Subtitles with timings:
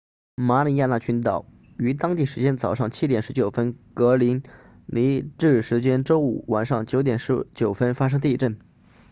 [0.37, 1.45] 马里亚纳群岛
[1.77, 4.41] 于当地时间早上7点19分格林
[4.87, 8.57] 尼治时间周五晚上9点19分发生地震